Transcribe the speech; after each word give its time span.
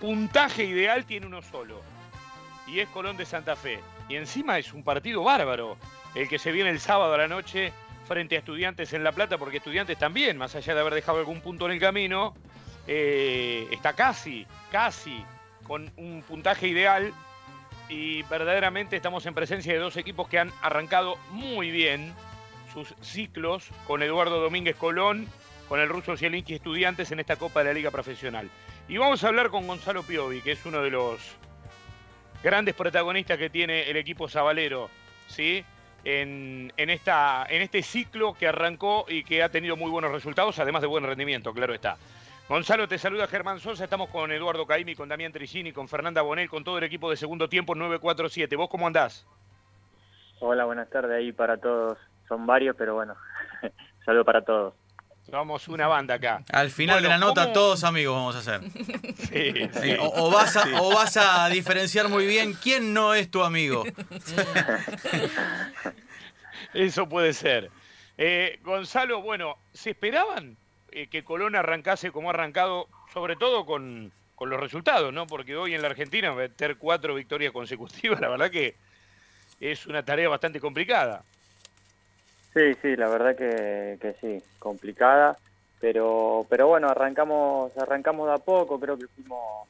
puntaje 0.00 0.64
ideal 0.64 1.04
tiene 1.04 1.26
uno 1.26 1.42
solo. 1.42 1.80
Y 2.66 2.80
es 2.80 2.88
Colón 2.88 3.16
de 3.16 3.26
Santa 3.26 3.56
Fe. 3.56 3.80
Y 4.08 4.16
encima 4.16 4.58
es 4.58 4.72
un 4.72 4.82
partido 4.82 5.22
bárbaro 5.22 5.76
el 6.14 6.28
que 6.28 6.38
se 6.38 6.52
viene 6.52 6.70
el 6.70 6.80
sábado 6.80 7.14
a 7.14 7.18
la 7.18 7.28
noche 7.28 7.72
frente 8.06 8.36
a 8.36 8.38
Estudiantes 8.38 8.92
en 8.92 9.04
La 9.04 9.12
Plata, 9.12 9.38
porque 9.38 9.58
Estudiantes 9.58 9.98
también, 9.98 10.38
más 10.38 10.54
allá 10.54 10.74
de 10.74 10.80
haber 10.80 10.94
dejado 10.94 11.18
algún 11.18 11.40
punto 11.40 11.66
en 11.66 11.72
el 11.72 11.80
camino, 11.80 12.34
eh, 12.86 13.68
está 13.70 13.92
casi, 13.92 14.46
casi 14.72 15.22
con 15.66 15.92
un 15.96 16.22
puntaje 16.26 16.68
ideal 16.68 17.12
y 17.88 18.22
verdaderamente 18.24 18.96
estamos 18.96 19.26
en 19.26 19.34
presencia 19.34 19.72
de 19.72 19.78
dos 19.78 19.96
equipos 19.96 20.28
que 20.28 20.38
han 20.38 20.52
arrancado 20.62 21.18
muy 21.30 21.70
bien 21.70 22.14
sus 22.72 22.94
ciclos 23.00 23.68
con 23.86 24.02
Eduardo 24.02 24.40
Domínguez 24.40 24.76
Colón, 24.76 25.28
con 25.68 25.80
el 25.80 25.88
ruso 25.88 26.16
Zielinski 26.16 26.54
Estudiantes 26.54 27.12
en 27.12 27.20
esta 27.20 27.36
Copa 27.36 27.60
de 27.60 27.66
la 27.66 27.72
Liga 27.74 27.90
Profesional. 27.90 28.50
Y 28.88 28.96
vamos 28.96 29.22
a 29.22 29.28
hablar 29.28 29.50
con 29.50 29.66
Gonzalo 29.66 30.02
Piovi, 30.02 30.40
que 30.40 30.52
es 30.52 30.64
uno 30.64 30.80
de 30.80 30.88
los 30.88 31.36
grandes 32.42 32.74
protagonistas 32.74 33.36
que 33.36 33.50
tiene 33.50 33.90
el 33.90 33.98
equipo 33.98 34.28
sabalero, 34.28 34.88
¿sí? 35.26 35.62
En, 36.04 36.72
esta, 36.76 37.44
en 37.50 37.60
este 37.60 37.82
ciclo 37.82 38.32
que 38.32 38.48
arrancó 38.48 39.04
y 39.06 39.24
que 39.24 39.42
ha 39.42 39.50
tenido 39.50 39.76
muy 39.76 39.90
buenos 39.90 40.10
resultados, 40.10 40.58
además 40.58 40.80
de 40.80 40.88
buen 40.88 41.04
rendimiento, 41.04 41.52
claro 41.52 41.74
está. 41.74 41.98
Gonzalo, 42.48 42.88
te 42.88 42.96
saluda 42.96 43.26
Germán 43.26 43.60
Sosa, 43.60 43.84
estamos 43.84 44.08
con 44.08 44.32
Eduardo 44.32 44.66
Caimi, 44.66 44.94
con 44.94 45.10
Damián 45.10 45.32
Trigini, 45.32 45.72
con 45.72 45.86
Fernanda 45.86 46.22
Bonel, 46.22 46.48
con 46.48 46.64
todo 46.64 46.78
el 46.78 46.84
equipo 46.84 47.10
de 47.10 47.18
segundo 47.18 47.46
tiempo 47.46 47.74
947. 47.74 48.56
¿Vos 48.56 48.70
cómo 48.70 48.86
andás? 48.86 49.26
Hola, 50.40 50.64
buenas 50.64 50.88
tardes 50.88 51.10
ahí 51.10 51.32
para 51.32 51.58
todos. 51.58 51.98
Son 52.26 52.46
varios, 52.46 52.74
pero 52.74 52.94
bueno, 52.94 53.16
saludo 54.06 54.24
para 54.24 54.40
todos. 54.40 54.72
Somos 55.30 55.68
una 55.68 55.86
banda 55.86 56.14
acá. 56.14 56.42
Al 56.50 56.70
final 56.70 57.02
de 57.02 57.08
la 57.08 57.18
nota, 57.18 57.52
todos 57.52 57.84
amigos 57.84 58.16
vamos 58.16 58.36
a 58.36 58.38
hacer. 58.38 58.60
Sí, 59.28 59.52
O, 60.00 60.30
vas 60.30 60.56
a, 60.56 60.80
o 60.80 60.94
vas 60.94 61.18
a 61.18 61.48
diferenciar 61.50 62.08
muy 62.08 62.26
bien 62.26 62.54
quién 62.54 62.94
no 62.94 63.12
es 63.12 63.30
tu 63.30 63.42
amigo. 63.42 63.84
Eso 66.74 67.08
puede 67.08 67.34
ser. 67.34 67.70
Eh, 68.16 68.58
Gonzalo, 68.62 69.20
bueno, 69.20 69.58
¿se 69.74 69.90
esperaban 69.90 70.56
eh, 70.92 71.08
que 71.08 71.24
Colón 71.24 71.56
arrancase 71.56 72.10
como 72.10 72.30
ha 72.30 72.32
arrancado, 72.32 72.88
sobre 73.12 73.36
todo 73.36 73.66
con, 73.66 74.12
con, 74.34 74.48
los 74.48 74.58
resultados, 74.58 75.12
¿no? 75.12 75.26
Porque 75.26 75.56
hoy 75.56 75.74
en 75.74 75.82
la 75.82 75.88
Argentina 75.88 76.32
meter 76.32 76.78
cuatro 76.78 77.14
victorias 77.14 77.52
consecutivas, 77.52 78.20
la 78.20 78.28
verdad 78.28 78.50
que 78.50 78.76
es 79.60 79.86
una 79.86 80.04
tarea 80.04 80.30
bastante 80.30 80.58
complicada. 80.58 81.22
Sí, 82.58 82.74
sí, 82.82 82.96
la 82.96 83.08
verdad 83.08 83.36
que, 83.36 83.98
que 84.00 84.14
sí, 84.20 84.44
complicada, 84.58 85.36
pero 85.80 86.44
pero 86.50 86.66
bueno, 86.66 86.88
arrancamos 86.88 87.70
arrancamos 87.78 88.26
de 88.26 88.34
a 88.34 88.38
poco, 88.38 88.80
creo 88.80 88.98
que 88.98 89.06
fuimos 89.06 89.68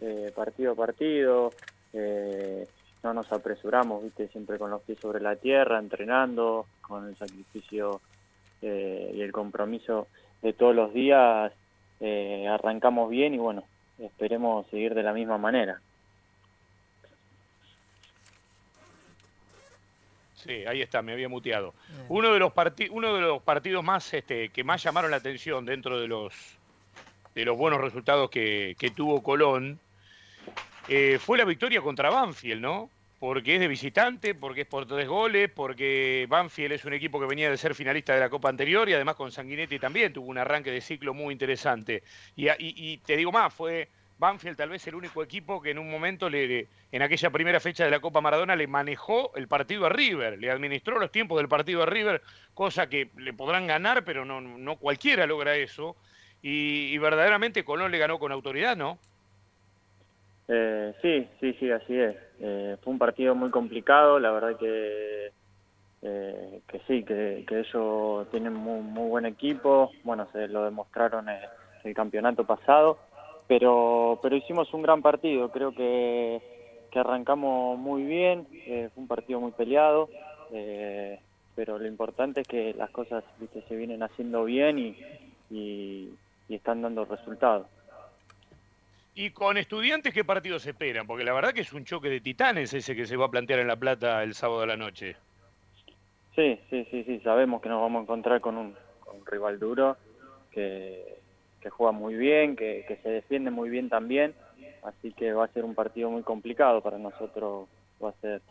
eh, 0.00 0.32
partido 0.34 0.72
a 0.72 0.74
partido, 0.74 1.52
eh, 1.92 2.66
no 3.02 3.12
nos 3.12 3.30
apresuramos, 3.30 4.02
viste, 4.04 4.26
siempre 4.28 4.56
con 4.56 4.70
los 4.70 4.80
pies 4.84 4.98
sobre 5.00 5.20
la 5.20 5.36
tierra, 5.36 5.78
entrenando, 5.78 6.64
con 6.80 7.08
el 7.08 7.16
sacrificio 7.18 8.00
eh, 8.62 9.12
y 9.14 9.20
el 9.20 9.30
compromiso 9.30 10.06
de 10.40 10.54
todos 10.54 10.74
los 10.74 10.94
días, 10.94 11.52
arrancamos 12.48 13.10
bien 13.10 13.34
y 13.34 13.38
bueno, 13.38 13.64
esperemos 13.98 14.66
seguir 14.68 14.94
de 14.94 15.02
la 15.02 15.12
misma 15.12 15.36
manera. 15.36 15.78
Sí, 20.44 20.64
ahí 20.66 20.82
está, 20.82 21.02
me 21.02 21.12
había 21.12 21.28
muteado. 21.28 21.74
Uno 22.08 22.32
de 22.32 22.38
los, 22.38 22.52
uno 22.90 23.14
de 23.14 23.20
los 23.20 23.42
partidos 23.42 23.82
más 23.82 24.14
este, 24.14 24.50
que 24.50 24.62
más 24.62 24.82
llamaron 24.82 25.10
la 25.10 25.16
atención 25.16 25.64
dentro 25.64 26.00
de 26.00 26.06
los, 26.06 26.32
de 27.34 27.44
los 27.44 27.56
buenos 27.56 27.80
resultados 27.80 28.30
que, 28.30 28.92
tuvo 28.94 29.22
Colón 29.22 29.80
eh, 30.88 31.18
fue 31.20 31.38
la 31.38 31.44
victoria 31.44 31.82
contra 31.82 32.10
Banfield, 32.10 32.62
¿no? 32.62 32.88
Porque 33.18 33.54
es 33.56 33.60
de 33.60 33.66
visitante, 33.66 34.36
porque 34.36 34.60
es 34.60 34.66
por 34.68 34.86
tres 34.86 35.08
goles, 35.08 35.50
porque 35.52 36.26
Banfield 36.28 36.72
es 36.72 36.84
un 36.84 36.92
equipo 36.92 37.18
que 37.18 37.26
venía 37.26 37.50
de 37.50 37.56
ser 37.56 37.74
finalista 37.74 38.14
de 38.14 38.20
la 38.20 38.30
Copa 38.30 38.48
anterior 38.48 38.88
y 38.88 38.94
además 38.94 39.16
con 39.16 39.32
Sanguinetti 39.32 39.80
también 39.80 40.12
tuvo 40.12 40.28
un 40.28 40.38
arranque 40.38 40.70
de 40.70 40.80
ciclo 40.80 41.14
muy 41.14 41.32
interesante. 41.32 42.04
y 42.36 42.96
te 42.98 43.16
digo 43.16 43.32
más, 43.32 43.52
fue 43.52 43.88
Banfield 44.18 44.56
tal 44.56 44.70
vez 44.70 44.86
el 44.86 44.96
único 44.96 45.22
equipo 45.22 45.62
que 45.62 45.70
en 45.70 45.78
un 45.78 45.90
momento, 45.90 46.28
le, 46.28 46.66
en 46.90 47.02
aquella 47.02 47.30
primera 47.30 47.60
fecha 47.60 47.84
de 47.84 47.90
la 47.90 48.00
Copa 48.00 48.20
Maradona, 48.20 48.56
le 48.56 48.66
manejó 48.66 49.34
el 49.36 49.46
partido 49.46 49.86
a 49.86 49.88
River, 49.88 50.38
le 50.38 50.50
administró 50.50 50.98
los 50.98 51.12
tiempos 51.12 51.38
del 51.38 51.48
partido 51.48 51.82
a 51.82 51.86
River, 51.86 52.22
cosa 52.52 52.88
que 52.88 53.10
le 53.16 53.32
podrán 53.32 53.66
ganar, 53.66 54.04
pero 54.04 54.24
no, 54.24 54.40
no 54.40 54.76
cualquiera 54.76 55.26
logra 55.26 55.54
eso. 55.56 55.96
Y, 56.42 56.96
verdaderamente 56.98 57.64
Colón 57.64 57.90
le 57.90 57.98
ganó 57.98 58.18
con 58.18 58.30
autoridad, 58.30 58.76
¿no? 58.76 58.98
Eh, 60.46 60.94
sí, 61.02 61.28
sí, 61.40 61.56
sí, 61.58 61.70
así 61.70 61.98
es. 61.98 62.16
Eh, 62.40 62.76
fue 62.82 62.92
un 62.92 62.98
partido 62.98 63.34
muy 63.34 63.50
complicado, 63.50 64.18
la 64.20 64.30
verdad 64.30 64.56
que, 64.56 65.32
eh, 66.02 66.60
que 66.68 66.80
sí, 66.86 67.04
que, 67.04 67.44
ellos 67.48 68.30
tienen 68.30 68.54
muy, 68.54 68.80
muy 68.80 69.08
buen 69.08 69.26
equipo, 69.26 69.90
bueno, 70.04 70.28
se 70.32 70.46
lo 70.48 70.64
demostraron 70.64 71.28
en 71.28 71.38
el 71.84 71.94
campeonato 71.94 72.44
pasado 72.44 72.98
pero, 73.48 74.20
pero 74.22 74.36
hicimos 74.36 74.72
un 74.74 74.82
gran 74.82 75.00
partido, 75.00 75.50
creo 75.50 75.72
que, 75.72 76.40
que 76.92 76.98
arrancamos 76.98 77.78
muy 77.78 78.04
bien, 78.04 78.46
eh, 78.52 78.90
fue 78.94 79.02
un 79.02 79.08
partido 79.08 79.40
muy 79.40 79.52
peleado, 79.52 80.10
eh, 80.52 81.18
pero 81.56 81.78
lo 81.78 81.86
importante 81.88 82.42
es 82.42 82.46
que 82.46 82.74
las 82.74 82.90
cosas 82.90 83.24
¿viste? 83.40 83.62
se 83.66 83.74
vienen 83.74 84.02
haciendo 84.02 84.44
bien 84.44 84.78
y, 84.78 84.96
y, 85.50 86.12
están 86.50 86.82
dando 86.82 87.04
resultados. 87.04 87.66
¿Y 89.14 89.30
con 89.30 89.58
estudiantes 89.58 90.14
qué 90.14 90.24
partidos 90.24 90.62
se 90.62 90.70
esperan? 90.70 91.06
Porque 91.06 91.24
la 91.24 91.32
verdad 91.32 91.52
que 91.52 91.62
es 91.62 91.72
un 91.72 91.84
choque 91.84 92.08
de 92.08 92.20
titanes 92.20 92.72
ese 92.72 92.94
que 92.94 93.06
se 93.06 93.16
va 93.16 93.26
a 93.26 93.30
plantear 93.30 93.60
en 93.60 93.66
La 93.66 93.76
Plata 93.76 94.22
el 94.22 94.34
sábado 94.34 94.60
de 94.60 94.66
la 94.66 94.76
noche. 94.76 95.16
Sí, 96.36 96.58
sí, 96.70 96.86
sí, 96.90 97.04
sí, 97.04 97.20
sabemos 97.20 97.60
que 97.60 97.68
nos 97.68 97.80
vamos 97.80 98.00
a 98.00 98.02
encontrar 98.04 98.40
con 98.40 98.56
un, 98.56 98.74
con 99.00 99.16
un 99.16 99.26
rival 99.26 99.58
duro 99.58 99.96
que 100.52 101.17
que 101.60 101.70
juega 101.70 101.92
muy 101.92 102.14
bien, 102.14 102.56
que, 102.56 102.98
se 103.02 103.08
defiende 103.08 103.50
muy 103.50 103.70
bien 103.70 103.88
también, 103.88 104.34
así 104.82 105.12
que 105.12 105.32
va 105.32 105.44
a 105.44 105.52
ser 105.52 105.64
un 105.64 105.74
partido 105.74 106.10
muy 106.10 106.22
complicado 106.22 106.80
para 106.80 106.98
nosotros, 106.98 107.68
va 108.02 108.10
a 108.10 108.20
ser 108.20 108.42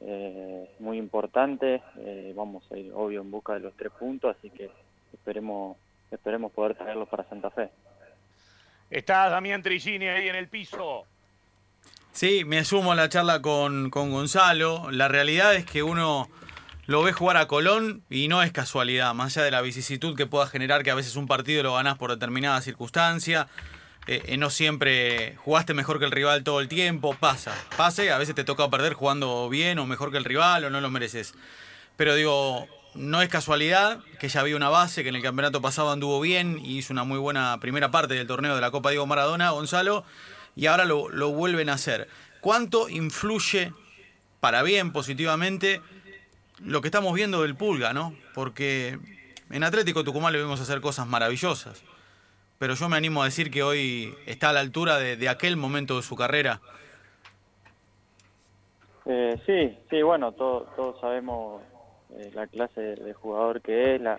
eh, 0.00 0.70
muy 0.78 0.98
importante, 0.98 1.82
eh, 1.98 2.32
vamos 2.36 2.70
a 2.70 2.76
ir 2.76 2.92
obvio 2.94 3.22
en 3.22 3.30
busca 3.30 3.54
de 3.54 3.60
los 3.60 3.74
tres 3.74 3.92
puntos, 3.92 4.36
así 4.36 4.50
que 4.50 4.70
esperemos, 5.12 5.76
esperemos 6.10 6.52
poder 6.52 6.76
traerlos 6.76 7.08
para 7.08 7.24
Santa 7.24 7.50
Fe. 7.50 7.70
Está 8.90 9.28
Damián 9.28 9.62
Trigini 9.62 10.06
ahí 10.06 10.28
en 10.28 10.36
el 10.36 10.48
piso. 10.48 11.06
Sí, 12.12 12.44
me 12.44 12.64
sumo 12.64 12.92
a 12.92 12.94
la 12.94 13.08
charla 13.08 13.42
con, 13.42 13.90
con 13.90 14.12
Gonzalo. 14.12 14.90
La 14.92 15.08
realidad 15.08 15.54
es 15.56 15.64
que 15.64 15.82
uno 15.82 16.28
lo 16.86 17.02
ves 17.02 17.14
jugar 17.14 17.36
a 17.36 17.46
Colón 17.46 18.02
y 18.10 18.28
no 18.28 18.42
es 18.42 18.52
casualidad, 18.52 19.14
más 19.14 19.36
allá 19.36 19.44
de 19.44 19.50
la 19.50 19.62
vicisitud 19.62 20.16
que 20.16 20.26
pueda 20.26 20.46
generar 20.46 20.82
que 20.82 20.90
a 20.90 20.94
veces 20.94 21.16
un 21.16 21.26
partido 21.26 21.62
lo 21.62 21.74
ganás 21.74 21.96
por 21.96 22.10
determinada 22.10 22.60
circunstancia. 22.60 23.48
Eh, 24.06 24.22
eh, 24.26 24.36
no 24.36 24.50
siempre 24.50 25.34
jugaste 25.36 25.72
mejor 25.72 25.98
que 25.98 26.04
el 26.04 26.10
rival 26.10 26.44
todo 26.44 26.60
el 26.60 26.68
tiempo, 26.68 27.16
pasa, 27.18 27.54
pase, 27.78 28.12
a 28.12 28.18
veces 28.18 28.34
te 28.34 28.44
toca 28.44 28.68
perder 28.68 28.92
jugando 28.92 29.48
bien 29.48 29.78
o 29.78 29.86
mejor 29.86 30.10
que 30.10 30.18
el 30.18 30.24
rival 30.24 30.64
o 30.64 30.70
no 30.70 30.82
lo 30.82 30.90
mereces. 30.90 31.32
Pero 31.96 32.14
digo, 32.14 32.66
no 32.94 33.22
es 33.22 33.30
casualidad 33.30 34.00
que 34.20 34.28
ya 34.28 34.40
había 34.40 34.56
una 34.56 34.68
base 34.68 35.02
que 35.02 35.08
en 35.08 35.16
el 35.16 35.22
campeonato 35.22 35.62
pasado 35.62 35.90
anduvo 35.90 36.20
bien 36.20 36.58
y 36.62 36.76
hizo 36.78 36.92
una 36.92 37.04
muy 37.04 37.18
buena 37.18 37.58
primera 37.60 37.90
parte 37.90 38.12
del 38.12 38.26
torneo 38.26 38.54
de 38.54 38.60
la 38.60 38.70
Copa 38.70 38.90
Diego 38.90 39.06
Maradona, 39.06 39.50
Gonzalo, 39.50 40.04
y 40.54 40.66
ahora 40.66 40.84
lo, 40.84 41.08
lo 41.08 41.30
vuelven 41.30 41.70
a 41.70 41.74
hacer. 41.74 42.08
¿Cuánto 42.42 42.90
influye 42.90 43.72
para 44.40 44.62
bien, 44.62 44.92
positivamente, 44.92 45.80
lo 46.62 46.80
que 46.80 46.88
estamos 46.88 47.14
viendo 47.14 47.42
del 47.42 47.54
Pulga, 47.54 47.92
¿no? 47.92 48.14
Porque 48.34 48.98
en 49.50 49.64
Atlético 49.64 50.04
Tucumán 50.04 50.32
le 50.32 50.40
vimos 50.40 50.60
hacer 50.60 50.80
cosas 50.80 51.06
maravillosas, 51.06 51.84
pero 52.58 52.74
yo 52.74 52.88
me 52.88 52.96
animo 52.96 53.22
a 53.22 53.26
decir 53.26 53.50
que 53.50 53.62
hoy 53.62 54.14
está 54.26 54.50
a 54.50 54.52
la 54.52 54.60
altura 54.60 54.98
de, 54.98 55.28
aquel 55.28 55.56
momento 55.56 55.96
de 55.96 56.02
su 56.02 56.16
carrera. 56.16 56.60
Eh, 59.06 59.38
sí, 59.44 59.76
sí, 59.90 60.02
bueno, 60.02 60.32
todos 60.32 60.98
sabemos 61.00 61.60
eh, 62.16 62.30
la 62.34 62.46
clase 62.46 62.80
de, 62.80 63.12
jugador 63.12 63.60
que 63.60 63.96
es, 63.96 64.00
la, 64.00 64.18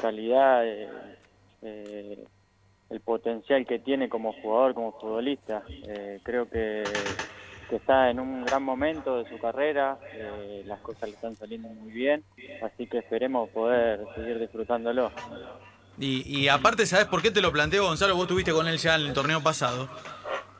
calidad, 0.00 0.62
eh, 0.66 2.24
el 2.90 3.00
potencial 3.00 3.64
que 3.64 3.78
tiene 3.78 4.08
como 4.08 4.32
jugador, 4.32 4.74
como 4.74 4.92
futbolista. 4.98 5.62
creo 6.24 6.48
que 6.48 6.82
que 7.68 7.76
está 7.76 8.10
en 8.10 8.20
un 8.20 8.44
gran 8.44 8.62
momento 8.62 9.22
de 9.22 9.28
su 9.28 9.38
carrera, 9.38 9.98
eh, 10.12 10.62
las 10.66 10.80
cosas 10.80 11.08
le 11.08 11.14
están 11.14 11.36
saliendo 11.36 11.68
muy 11.68 11.92
bien, 11.92 12.24
así 12.62 12.86
que 12.86 12.98
esperemos 12.98 13.48
poder 13.50 14.00
seguir 14.14 14.38
disfrutándolo. 14.38 15.12
Y, 15.98 16.22
y 16.26 16.48
aparte, 16.48 16.86
¿sabes 16.86 17.06
por 17.06 17.22
qué 17.22 17.30
te 17.30 17.40
lo 17.40 17.52
planteo, 17.52 17.84
Gonzalo? 17.84 18.14
Vos 18.14 18.24
estuviste 18.24 18.52
con 18.52 18.68
él 18.68 18.78
ya 18.78 18.94
en 18.94 19.02
el 19.02 19.12
torneo 19.12 19.42
pasado. 19.42 19.88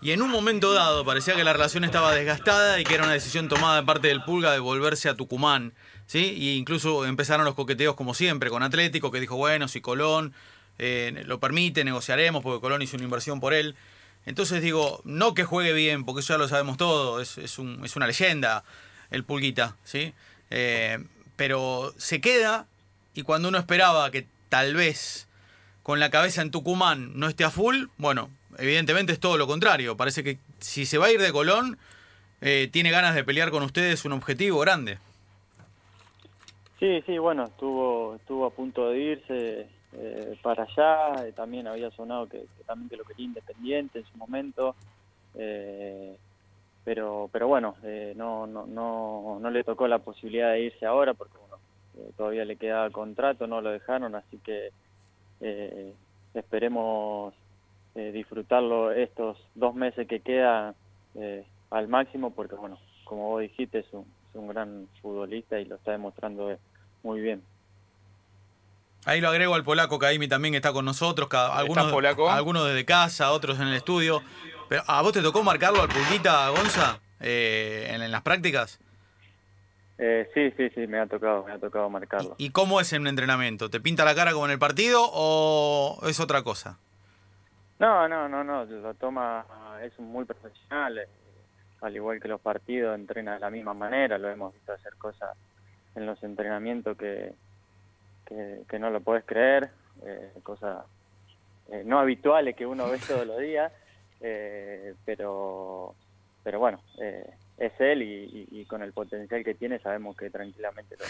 Y 0.01 0.13
en 0.13 0.23
un 0.23 0.31
momento 0.31 0.73
dado 0.73 1.05
parecía 1.05 1.35
que 1.35 1.43
la 1.43 1.53
relación 1.53 1.83
estaba 1.83 2.15
desgastada 2.15 2.79
y 2.81 2.85
que 2.85 2.95
era 2.95 3.03
una 3.03 3.13
decisión 3.13 3.49
tomada 3.49 3.81
de 3.81 3.87
parte 3.87 4.09
del 4.09 4.23
Pulga 4.23 4.53
de 4.53 4.61
volverse 4.61 5.09
a 5.09 5.15
Tucumán. 5.15 5.73
¿sí? 6.07 6.35
Y 6.37 6.57
incluso 6.57 7.05
empezaron 7.05 7.45
los 7.45 7.55
coqueteos 7.55 7.97
como 7.97 8.15
siempre 8.15 8.51
con 8.51 8.63
Atlético, 8.63 9.11
que 9.11 9.19
dijo, 9.19 9.37
bueno, 9.37 9.67
si 9.67 9.81
Colón 9.81 10.35
eh, 10.79 11.25
lo 11.27 11.41
permite, 11.41 11.85
negociaremos, 11.85 12.43
porque 12.43 12.61
Colón 12.61 12.83
hizo 12.83 12.97
una 12.97 13.05
inversión 13.05 13.41
por 13.41 13.55
él. 13.55 13.75
Entonces 14.29 14.61
digo, 14.61 15.01
no 15.05 15.33
que 15.33 15.45
juegue 15.45 15.73
bien, 15.73 16.05
porque 16.05 16.21
eso 16.21 16.35
ya 16.35 16.39
lo 16.39 16.49
sabemos 16.49 16.77
todo, 16.77 17.23
es, 17.23 17.39
es, 17.39 17.59
un, 17.59 17.83
es 17.83 17.97
una 17.97 18.07
leyenda 18.07 18.63
el 19.11 19.25
Pulguita, 19.25 19.77
¿sí? 19.85 20.13
Eh, 20.51 20.99
pero 21.37 21.95
se 21.97 22.21
queda 22.21 22.67
y 23.15 23.23
cuando 23.23 23.49
uno 23.49 23.57
esperaba 23.57 24.11
que 24.11 24.27
tal 24.51 24.75
vez 24.75 25.29
con 25.83 25.99
la 25.99 26.11
cabeza 26.11 26.43
en 26.43 26.51
Tucumán 26.51 27.13
no 27.19 27.27
esté 27.27 27.45
a 27.45 27.51
full, 27.51 27.87
bueno, 27.97 28.29
evidentemente 28.59 29.15
es 29.15 29.19
todo 29.19 29.39
lo 29.39 29.47
contrario. 29.47 29.97
Parece 29.97 30.23
que 30.23 30.37
si 30.59 30.85
se 30.85 30.99
va 30.99 31.07
a 31.07 31.11
ir 31.11 31.23
de 31.23 31.33
Colón, 31.33 31.79
eh, 32.43 32.69
tiene 32.71 32.91
ganas 32.91 33.15
de 33.15 33.25
pelear 33.25 33.51
con 33.51 33.63
ustedes 33.63 34.05
un 34.05 34.13
objetivo 34.13 34.59
grande. 34.59 34.99
Sí, 36.79 37.03
sí, 37.07 37.17
bueno, 37.17 37.45
estuvo, 37.45 38.17
estuvo 38.17 38.45
a 38.45 38.51
punto 38.51 38.91
de 38.91 38.99
irse 38.99 39.69
eh, 39.93 40.37
para 40.43 40.65
allá, 40.65 41.27
eh, 41.27 41.33
también 41.33 41.67
había 41.67 41.91
sonado 41.91 42.29
que, 42.29 42.47
también 42.67 42.89
que 42.89 42.97
lo 42.97 43.05
quería 43.05 43.27
independiente 43.27 44.01
en 44.01 44.05
su 44.07 44.17
momento, 44.19 44.75
pero 46.85 47.29
pero 47.33 47.49
bueno, 47.49 47.77
no, 48.17 48.47
no, 48.47 48.67
no, 48.67 49.39
no 49.41 49.51
le 49.51 49.63
tocó 49.63 49.87
la 49.87 49.99
posibilidad 49.99 50.53
de 50.53 50.63
irse 50.63 50.87
ahora 50.87 51.15
porque 51.15 51.39
bueno, 51.39 51.59
todavía 52.17 52.45
le 52.45 52.57
quedaba 52.57 52.91
contrato, 52.91 53.47
no 53.47 53.61
lo 53.61 53.71
dejaron, 53.71 54.15
así 54.15 54.39
que 54.39 54.71
esperemos 56.35 57.35
disfrutarlo 57.95 58.91
estos 58.91 59.39
dos 59.55 59.75
meses 59.75 60.09
que 60.09 60.21
queda 60.21 60.75
al 61.71 61.89
máximo 61.89 62.31
porque, 62.31 62.57
bueno, 62.57 62.79
como 63.05 63.29
vos 63.31 63.43
dijiste, 63.43 63.81
es 63.81 63.93
un, 63.93 64.07
es 64.31 64.35
un 64.35 64.49
gran 64.49 64.89
futbolista 65.01 65.61
y 65.61 65.67
lo 65.67 65.77
está 65.77 65.93
demostrando 65.93 66.57
muy 67.03 67.21
bien. 67.21 67.43
Ahí 69.09 69.23
lo 69.23 69.31
agrego 69.31 69.55
al 69.55 69.65
polaco, 69.65 69.99
Kaimi 69.99 70.29
también 70.29 70.55
está 70.55 70.71
con 70.71 70.85
nosotros, 70.85 71.31
algunos, 71.33 71.91
algunos 72.29 72.67
desde 72.67 72.85
casa, 72.85 73.33
otros 73.33 73.59
en 73.59 73.69
el 73.69 73.75
estudio. 73.75 74.23
Pero 74.69 74.83
¿A 74.87 75.01
vos 75.01 75.15
te 75.15 75.23
tocó 75.23 75.43
marcarlo 75.43 75.81
al 75.81 75.89
Pulquita, 75.89 76.51
Gonza, 76.51 77.01
eh, 77.19 77.89
en, 77.89 78.11
las 78.11 78.21
prácticas? 78.21 78.79
Eh, 79.97 80.29
sí, 80.35 80.51
sí, 80.59 80.69
sí, 80.75 80.87
me 80.87 80.99
ha 80.99 81.07
tocado, 81.07 81.43
me 81.47 81.53
ha 81.53 81.59
tocado 81.59 81.89
marcarlo. 81.89 82.35
¿Y, 82.37 82.51
cómo 82.51 82.83
es 82.83 82.93
en 82.93 83.01
un 83.01 83.09
entrenamiento? 83.09 83.71
¿Te 83.71 83.81
pinta 83.81 84.05
la 84.05 84.15
cara 84.15 84.35
como 84.35 84.45
en 84.45 84.51
el 84.51 84.59
partido 84.59 85.01
o 85.11 86.01
es 86.07 86.21
otra 86.21 86.43
cosa? 86.43 86.77
No, 87.79 88.07
no, 88.09 88.29
no, 88.29 88.45
no, 88.45 88.67
lo 88.67 88.93
toma, 88.93 89.47
es 89.83 89.99
muy 89.99 90.27
profesional, 90.27 90.99
eh, 90.99 91.09
al 91.81 91.97
igual 91.97 92.21
que 92.21 92.29
los 92.29 92.43
partidos, 92.43 92.95
entrena 92.95 93.33
de 93.33 93.41
la 93.41 93.49
misma 93.49 93.73
manera, 93.73 94.19
lo 94.19 94.29
hemos 94.29 94.53
visto 94.53 94.75
hacer 94.75 94.97
cosas 94.97 95.35
en 95.95 96.05
los 96.05 96.23
entrenamientos 96.23 96.95
que, 96.99 97.33
que, 98.29 98.79
no 98.79 98.91
lo 98.91 99.01
puedes 99.01 99.25
creer, 99.25 99.71
eh, 100.05 100.33
cosas 100.43 100.85
eh, 101.71 101.83
no 101.85 101.99
habituales 101.99 102.57
que 102.57 102.67
uno 102.67 102.89
ve 102.89 102.99
todos 103.07 103.27
los 103.27 103.39
días, 103.39 103.71
eh, 104.21 104.95
pero, 105.05 105.95
pero 106.43 106.59
bueno, 106.59 106.81
eh, 107.01 107.29
es 107.59 107.73
él 107.79 108.03
y, 108.03 108.65
con 108.65 108.83
el 108.83 108.93
potencial 108.93 109.45
que 109.45 109.55
tiene 109.55 109.79
sabemos 109.79 110.17
que 110.17 110.31
tranquilamente 110.31 110.97
lo, 110.97 111.05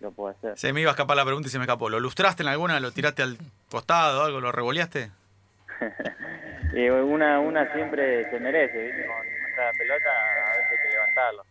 lo 0.00 0.10
puede 0.12 0.34
hacer. 0.34 0.58
Se 0.58 0.72
me 0.72 0.80
iba 0.80 0.90
a 0.90 0.92
escapar 0.92 1.16
la 1.16 1.24
pregunta 1.24 1.48
y 1.48 1.50
se 1.50 1.58
me 1.58 1.64
escapó. 1.64 1.88
¿Lo 1.88 2.00
lustraste 2.00 2.42
en 2.42 2.48
alguna? 2.48 2.80
¿Lo 2.80 2.90
tiraste 2.90 3.22
al 3.22 3.36
costado 3.70 4.24
algo? 4.24 4.40
¿Lo 4.40 4.50
revoleaste? 4.50 5.10
una, 7.04 7.38
una 7.40 7.72
siempre 7.72 8.28
se 8.30 8.40
merece, 8.40 8.78
¿viste? 8.78 9.06
la 9.06 9.70
pelota, 9.78 10.10
a 10.46 10.56
veces 10.56 10.66
hay 10.70 10.78
que 10.78 10.88
levantarlo. 10.94 11.44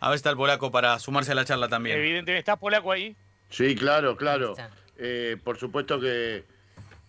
A 0.00 0.08
ver 0.08 0.16
está 0.16 0.30
el 0.30 0.36
polaco 0.36 0.70
para 0.70 0.98
sumarse 0.98 1.32
a 1.32 1.34
la 1.34 1.44
charla 1.44 1.68
también. 1.68 1.98
Evidentemente, 1.98 2.38
¿está 2.38 2.56
polaco 2.56 2.92
ahí? 2.92 3.16
Sí, 3.48 3.74
claro, 3.74 4.16
claro. 4.16 4.54
Eh, 4.98 5.36
por 5.42 5.58
supuesto 5.58 6.00
que 6.00 6.44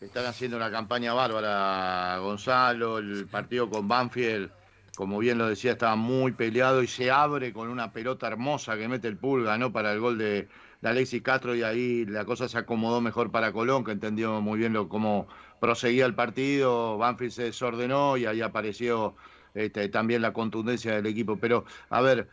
están 0.01 0.25
haciendo 0.25 0.57
una 0.57 0.71
campaña 0.71 1.13
bárbara, 1.13 2.17
Gonzalo, 2.19 2.99
el 2.99 3.25
partido 3.27 3.69
con 3.69 3.87
Banfield, 3.87 4.51
como 4.95 5.19
bien 5.19 5.37
lo 5.37 5.47
decía, 5.47 5.73
estaba 5.73 5.95
muy 5.95 6.31
peleado 6.31 6.83
y 6.83 6.87
se 6.87 7.11
abre 7.11 7.53
con 7.53 7.69
una 7.69 7.91
pelota 7.91 8.27
hermosa 8.27 8.77
que 8.77 8.87
mete 8.87 9.07
el 9.07 9.17
pulga, 9.17 9.57
¿no? 9.57 9.71
Para 9.71 9.91
el 9.91 9.99
gol 9.99 10.17
de, 10.17 10.47
de 10.81 10.89
Alexis 10.89 11.21
Castro 11.21 11.55
y 11.55 11.63
ahí 11.63 12.05
la 12.05 12.25
cosa 12.25 12.47
se 12.47 12.57
acomodó 12.57 13.01
mejor 13.01 13.31
para 13.31 13.51
Colón, 13.51 13.83
que 13.83 13.91
entendió 13.91 14.41
muy 14.41 14.59
bien 14.59 14.73
lo, 14.73 14.87
cómo 14.87 15.27
proseguía 15.59 16.05
el 16.05 16.13
partido, 16.13 16.97
Banfield 16.97 17.31
se 17.31 17.43
desordenó 17.43 18.17
y 18.17 18.25
ahí 18.25 18.41
apareció 18.41 19.15
este, 19.53 19.89
también 19.89 20.21
la 20.21 20.33
contundencia 20.33 20.95
del 20.95 21.07
equipo. 21.07 21.37
Pero, 21.37 21.65
a 21.89 22.01
ver, 22.01 22.27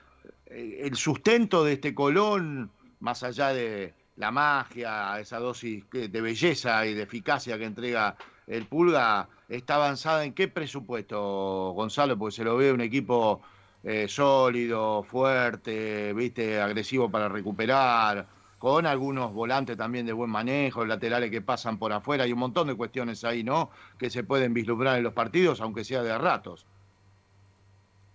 el 0.54 0.94
sustento 0.96 1.64
de 1.64 1.74
este 1.74 1.94
Colón, 1.94 2.70
más 3.00 3.22
allá 3.22 3.48
de 3.48 3.92
la 4.16 4.30
magia, 4.30 5.18
esa 5.18 5.38
dosis 5.38 5.84
de 5.90 6.20
belleza 6.20 6.86
y 6.86 6.94
de 6.94 7.02
eficacia 7.02 7.58
que 7.58 7.64
entrega 7.64 8.16
el 8.46 8.66
Pulga, 8.66 9.28
¿está 9.48 9.76
avanzada 9.76 10.24
en 10.24 10.34
qué 10.34 10.48
presupuesto, 10.48 11.72
Gonzalo? 11.74 12.16
Porque 12.16 12.36
se 12.36 12.44
lo 12.44 12.56
ve 12.56 12.72
un 12.72 12.80
equipo 12.80 13.40
eh, 13.82 14.06
sólido, 14.08 15.02
fuerte, 15.02 16.12
viste, 16.12 16.60
agresivo 16.60 17.10
para 17.10 17.28
recuperar, 17.28 18.26
con 18.58 18.86
algunos 18.86 19.32
volantes 19.32 19.76
también 19.76 20.06
de 20.06 20.12
buen 20.12 20.30
manejo, 20.30 20.86
laterales 20.86 21.30
que 21.30 21.42
pasan 21.42 21.78
por 21.78 21.92
afuera, 21.92 22.24
hay 22.24 22.32
un 22.32 22.38
montón 22.38 22.68
de 22.68 22.74
cuestiones 22.74 23.24
ahí, 23.24 23.44
¿no? 23.44 23.70
Que 23.98 24.08
se 24.08 24.24
pueden 24.24 24.54
vislumbrar 24.54 24.96
en 24.96 25.04
los 25.04 25.12
partidos, 25.12 25.60
aunque 25.60 25.84
sea 25.84 26.02
de 26.02 26.16
ratos. 26.16 26.64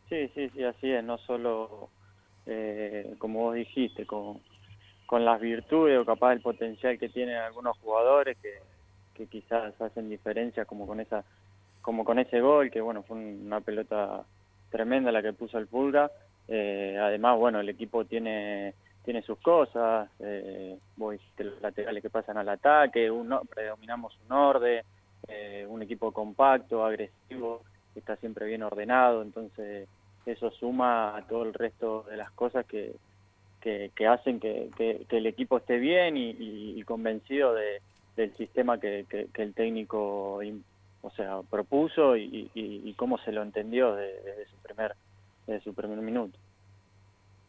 Sí, 0.09 0.27
sí, 0.33 0.49
sí, 0.55 0.63
así 0.63 0.89
es, 0.89 1.03
no 1.03 1.19
solo, 1.19 1.89
eh, 2.51 3.15
como 3.19 3.41
vos 3.41 3.55
dijiste, 3.55 4.05
con, 4.05 4.41
con 5.05 5.23
las 5.23 5.39
virtudes 5.39 5.99
o 5.99 6.05
capaz 6.05 6.33
el 6.33 6.41
potencial 6.41 6.97
que 6.97 7.09
tienen 7.09 7.37
algunos 7.37 7.77
jugadores 7.77 8.37
que, 8.41 8.55
que 9.13 9.27
quizás 9.27 9.79
hacen 9.79 10.09
diferencia 10.09 10.65
como 10.65 10.87
con 10.87 10.99
esa 10.99 11.23
como 11.81 12.03
con 12.03 12.19
ese 12.19 12.41
gol 12.41 12.69
que 12.71 12.81
bueno 12.81 13.03
fue 13.03 13.17
una 13.17 13.61
pelota 13.61 14.23
tremenda 14.69 15.11
la 15.11 15.21
que 15.21 15.33
puso 15.33 15.57
el 15.57 15.67
Pulga. 15.67 16.11
Eh, 16.47 16.97
además 16.99 17.37
bueno 17.37 17.59
el 17.59 17.69
equipo 17.69 18.05
tiene 18.05 18.73
tiene 19.03 19.21
sus 19.21 19.39
cosas, 19.39 20.09
eh, 20.19 20.77
los 20.97 21.61
laterales 21.61 22.01
que 22.03 22.09
pasan 22.09 22.37
al 22.37 22.49
ataque, 22.49 23.09
uno, 23.09 23.41
predominamos 23.41 24.17
un 24.25 24.31
orden, 24.35 24.83
eh, 25.27 25.65
un 25.67 25.81
equipo 25.81 26.11
compacto, 26.11 26.85
agresivo, 26.85 27.63
está 27.95 28.15
siempre 28.17 28.45
bien 28.45 28.63
ordenado, 28.63 29.21
entonces 29.21 29.87
eso 30.25 30.51
suma 30.51 31.15
a 31.17 31.21
todo 31.27 31.43
el 31.43 31.53
resto 31.53 32.05
de 32.09 32.17
las 32.17 32.31
cosas 32.31 32.65
que, 32.65 32.95
que, 33.61 34.07
hacen 34.07 34.39
que, 34.39 34.69
el 35.09 35.25
equipo 35.25 35.57
esté 35.57 35.77
bien 35.77 36.15
y, 36.17 36.81
convencido 36.83 37.53
de, 37.53 37.81
del 38.15 38.35
sistema 38.37 38.79
que, 38.79 39.05
el 39.33 39.53
técnico 39.53 40.39
o 41.01 41.11
sea, 41.11 41.39
propuso 41.49 42.17
y, 42.17 42.93
cómo 42.97 43.17
se 43.19 43.31
lo 43.31 43.41
entendió 43.41 43.95
desde, 43.95 44.45
su 44.47 44.57
primer, 44.57 44.95
desde 45.47 45.63
su 45.63 45.73
primer 45.73 45.99
minuto. 45.99 46.37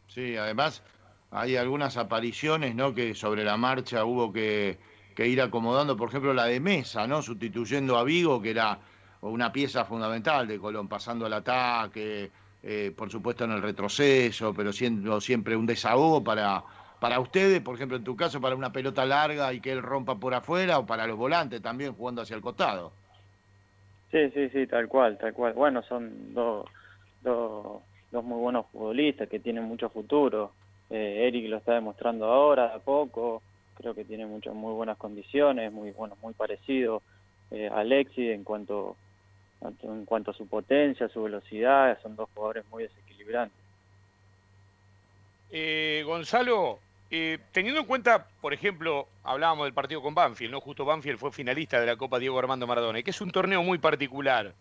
Sí, 0.07 0.35
además 0.35 0.83
hay 1.31 1.55
algunas 1.55 1.97
apariciones, 1.97 2.75
¿no? 2.75 2.93
Que 2.93 3.15
sobre 3.15 3.43
la 3.43 3.57
marcha 3.57 4.05
hubo 4.05 4.31
que, 4.31 4.77
ir 5.17 5.41
acomodando, 5.41 5.95
por 5.95 6.09
ejemplo, 6.09 6.33
la 6.33 6.45
de 6.45 6.59
Mesa, 6.59 7.07
¿no? 7.07 7.21
Sustituyendo 7.21 7.97
a 7.97 8.03
Vigo, 8.03 8.41
que 8.41 8.51
era 8.51 8.79
una 9.21 9.51
pieza 9.51 9.85
fundamental 9.85 10.47
de 10.47 10.59
Colón, 10.59 10.87
pasando 10.87 11.27
al 11.27 11.33
ataque, 11.33 12.31
eh, 12.63 12.91
por 12.95 13.09
supuesto 13.09 13.45
en 13.45 13.51
el 13.51 13.61
retroceso, 13.61 14.53
pero 14.53 14.71
siendo 14.71 15.19
siempre 15.19 15.55
un 15.55 15.65
desahogo 15.65 16.23
para, 16.23 16.63
para 16.99 17.19
ustedes, 17.19 17.61
por 17.61 17.75
ejemplo, 17.75 17.97
en 17.97 18.03
tu 18.03 18.15
caso, 18.15 18.39
para 18.39 18.55
una 18.55 18.71
pelota 18.71 19.05
larga 19.05 19.51
y 19.53 19.59
que 19.59 19.71
él 19.71 19.81
rompa 19.81 20.19
por 20.19 20.33
afuera, 20.33 20.79
o 20.79 20.85
para 20.85 21.07
los 21.07 21.17
volantes 21.17 21.61
también 21.61 21.93
jugando 21.93 22.21
hacia 22.21 22.35
el 22.35 22.41
costado. 22.41 22.91
Sí, 24.11 24.29
sí, 24.31 24.49
sí, 24.49 24.67
tal 24.67 24.87
cual, 24.87 25.17
tal 25.17 25.33
cual. 25.33 25.53
Bueno, 25.53 25.81
son 25.83 26.33
dos, 26.33 26.69
dos, 27.23 27.81
dos 28.11 28.23
muy 28.23 28.39
buenos 28.39 28.65
futbolistas 28.71 29.29
que 29.29 29.39
tienen 29.39 29.63
mucho 29.63 29.89
futuro. 29.89 30.51
Eh, 30.89 31.27
Eric 31.27 31.49
lo 31.49 31.57
está 31.57 31.73
demostrando 31.73 32.25
ahora, 32.25 32.75
a 32.75 32.79
poco, 32.79 33.41
creo 33.75 33.95
que 33.95 34.03
tiene 34.03 34.25
muchas 34.25 34.53
muy 34.53 34.73
buenas 34.73 34.97
condiciones, 34.97 35.71
muy 35.71 35.91
bueno, 35.91 36.17
muy 36.21 36.33
parecido 36.33 37.01
eh, 37.49 37.69
a 37.69 37.79
Alexi 37.79 38.29
en 38.29 38.43
cuanto 38.43 38.97
en 39.61 40.05
cuanto 40.05 40.31
a 40.31 40.33
su 40.33 40.47
potencia, 40.47 41.07
su 41.09 41.23
velocidad, 41.23 41.99
son 42.01 42.15
dos 42.15 42.29
jugadores 42.33 42.65
muy 42.69 42.83
desequilibrantes. 42.83 43.57
Eh, 45.51 46.03
Gonzalo, 46.05 46.79
eh, 47.13 47.39
teniendo 47.51 47.81
en 47.81 47.85
cuenta, 47.85 48.25
por 48.39 48.53
ejemplo, 48.53 49.07
hablábamos 49.23 49.65
del 49.65 49.73
partido 49.73 50.01
con 50.01 50.15
Banfield, 50.15 50.53
¿no? 50.53 50.61
Justo 50.61 50.85
Banfield 50.85 51.19
fue 51.19 51.31
finalista 51.31 51.79
de 51.79 51.85
la 51.85 51.97
Copa 51.97 52.19
Diego 52.19 52.39
Armando 52.39 52.65
Maradona, 52.65 53.03
que 53.03 53.11
es 53.11 53.19
un 53.21 53.31
torneo 53.31 53.61
muy 53.61 53.77
particular. 53.77 54.53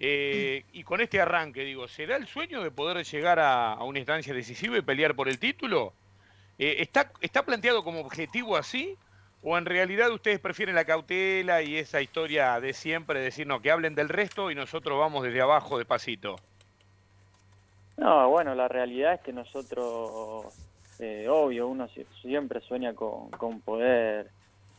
Eh, 0.00 0.64
y 0.72 0.82
con 0.82 1.00
este 1.00 1.20
arranque, 1.20 1.64
digo, 1.64 1.86
¿será 1.86 2.16
el 2.16 2.26
sueño 2.26 2.62
de 2.62 2.72
poder 2.72 3.04
llegar 3.06 3.38
a, 3.38 3.82
una 3.84 4.00
instancia 4.00 4.34
decisiva 4.34 4.76
y 4.78 4.82
pelear 4.82 5.14
por 5.14 5.28
el 5.28 5.38
título? 5.38 5.92
Eh, 6.58 6.76
¿está, 6.80 7.12
¿Está 7.20 7.44
planteado 7.44 7.84
como 7.84 8.00
objetivo 8.00 8.56
así? 8.56 8.96
¿O 9.42 9.56
en 9.56 9.64
realidad 9.64 10.10
ustedes 10.10 10.38
prefieren 10.38 10.74
la 10.74 10.84
cautela 10.84 11.62
y 11.62 11.76
esa 11.76 12.02
historia 12.02 12.60
de 12.60 12.72
siempre, 12.72 13.20
decir, 13.20 13.46
no, 13.46 13.60
que 13.60 13.70
hablen 13.70 13.94
del 13.94 14.08
resto 14.08 14.50
y 14.50 14.54
nosotros 14.54 14.98
vamos 14.98 15.22
desde 15.22 15.40
abajo 15.40 15.78
despacito? 15.78 16.36
No, 17.96 18.28
bueno, 18.28 18.54
la 18.54 18.68
realidad 18.68 19.14
es 19.14 19.20
que 19.20 19.32
nosotros, 19.32 20.46
eh, 20.98 21.26
obvio, 21.28 21.68
uno 21.68 21.88
siempre 22.20 22.60
sueña 22.60 22.94
con, 22.94 23.30
con 23.30 23.60
poder 23.60 24.30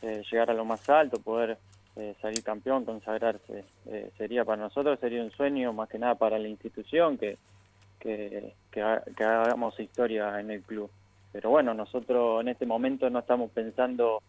llegar 0.02 0.50
a 0.50 0.54
lo 0.54 0.64
más 0.64 0.88
alto, 0.88 1.20
poder 1.20 1.58
eh, 1.94 2.14
salir 2.22 2.42
campeón, 2.42 2.84
consagrarse. 2.84 3.64
Eh, 3.86 4.10
sería 4.16 4.44
para 4.44 4.62
nosotros, 4.62 4.98
sería 4.98 5.22
un 5.22 5.30
sueño 5.30 5.72
más 5.72 5.90
que 5.90 5.98
nada 5.98 6.14
para 6.14 6.38
la 6.38 6.48
institución 6.48 7.18
que, 7.18 7.36
que, 8.00 8.54
que, 8.70 8.82
hagamos 8.82 9.78
historia 9.78 10.40
en 10.40 10.50
el 10.50 10.62
club. 10.62 10.90
Pero 11.32 11.50
bueno, 11.50 11.74
nosotros 11.74 12.40
en 12.40 12.48
este 12.48 12.64
momento 12.64 13.10
no 13.10 13.18
estamos 13.18 13.50
pensando 13.50 14.22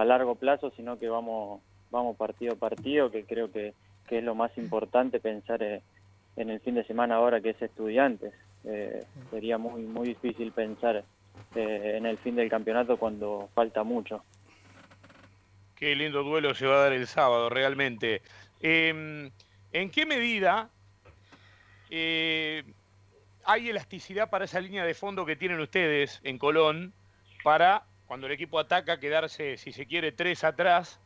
a 0.00 0.04
largo 0.04 0.34
plazo, 0.34 0.70
sino 0.76 0.98
que 0.98 1.08
vamos, 1.08 1.60
vamos 1.90 2.16
partido 2.16 2.54
a 2.54 2.56
partido, 2.56 3.10
que 3.10 3.24
creo 3.24 3.50
que, 3.50 3.74
que 4.08 4.18
es 4.18 4.24
lo 4.24 4.34
más 4.34 4.56
importante 4.56 5.20
pensar 5.20 5.62
en, 5.62 5.82
en 6.36 6.50
el 6.50 6.60
fin 6.60 6.74
de 6.74 6.84
semana 6.84 7.16
ahora 7.16 7.40
que 7.40 7.50
es 7.50 7.62
estudiantes. 7.62 8.32
Eh, 8.64 9.04
sería 9.30 9.58
muy, 9.58 9.82
muy 9.82 10.08
difícil 10.08 10.52
pensar 10.52 11.04
en 11.54 12.04
el 12.04 12.18
fin 12.18 12.36
del 12.36 12.50
campeonato 12.50 12.96
cuando 12.96 13.48
falta 13.54 13.82
mucho. 13.82 14.22
Qué 15.74 15.94
lindo 15.94 16.22
duelo 16.22 16.54
se 16.54 16.66
va 16.66 16.76
a 16.76 16.82
dar 16.82 16.92
el 16.92 17.06
sábado, 17.06 17.48
realmente. 17.48 18.22
Em, 18.60 19.30
¿En 19.72 19.90
qué 19.90 20.06
medida 20.06 20.70
eh, 21.90 22.64
hay 23.44 23.70
elasticidad 23.70 24.30
para 24.30 24.44
esa 24.44 24.60
línea 24.60 24.84
de 24.84 24.94
fondo 24.94 25.24
que 25.24 25.36
tienen 25.36 25.60
ustedes 25.60 26.20
en 26.24 26.38
Colón 26.38 26.92
para 27.42 27.84
cuando 28.08 28.26
el 28.26 28.32
equipo 28.32 28.58
ataca 28.58 28.98
quedarse, 28.98 29.58
si 29.58 29.70
se 29.70 29.86
quiere, 29.86 30.10
tres 30.12 30.42
atrás 30.42 30.98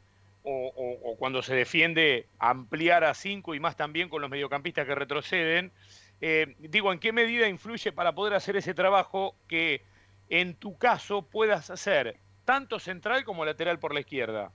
o, 0.45 1.17
cuando 1.19 1.43
se 1.43 1.55
defiende 1.55 2.27
ampliar 2.39 3.05
a 3.05 3.13
cinco 3.13 3.55
y 3.55 3.61
más 3.61 3.77
también 3.77 4.09
con 4.09 4.23
los 4.23 4.31
mediocampistas 4.31 4.87
que 4.87 4.95
retroceden? 4.95 5.73
Eh, 6.21 6.55
digo, 6.59 6.93
¿en 6.93 7.01
qué 7.01 7.13
medida 7.13 7.49
influye 7.49 7.91
para 7.93 8.13
poder 8.13 8.35
hacer 8.35 8.57
ese 8.57 8.73
trabajo 8.73 9.35
que 9.49 9.83
en 10.31 10.55
tu 10.55 10.79
caso 10.79 11.23
puedas 11.23 11.71
hacer 11.71 12.17
tanto 12.45 12.79
central 12.79 13.25
como 13.25 13.45
lateral 13.45 13.81
por 13.81 13.93
la 13.93 14.01
izquierda? 14.01 14.53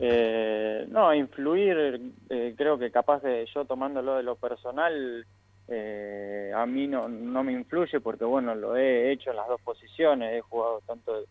Eh, 0.00 0.86
no, 0.88 1.14
influir, 1.14 2.00
eh, 2.30 2.54
creo 2.56 2.78
que 2.78 2.90
capaz 2.90 3.22
de 3.22 3.46
yo 3.54 3.64
tomándolo 3.64 4.16
de 4.16 4.24
lo 4.24 4.34
personal, 4.34 5.24
eh, 5.72 6.52
a 6.52 6.66
mí 6.66 6.88
no, 6.88 7.08
no 7.08 7.44
me 7.44 7.52
influye 7.52 8.00
porque 8.00 8.24
bueno, 8.24 8.56
lo 8.56 8.76
he 8.76 9.12
hecho 9.12 9.30
en 9.30 9.36
las 9.36 9.46
dos 9.46 9.60
posiciones, 9.60 10.34
he 10.34 10.40
jugado 10.40 10.80
tanto 10.84 11.24